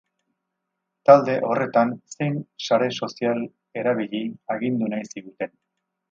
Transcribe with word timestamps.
Talde 1.09 1.33
horretan 1.49 1.91
zein 2.15 2.39
sare 2.67 2.87
sozial 3.03 3.43
erabili 3.83 4.23
agindu 4.55 4.89
nahi 4.95 5.07
ziguten. 5.13 5.53